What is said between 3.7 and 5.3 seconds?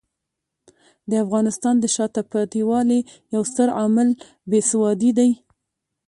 عامل بې سوادي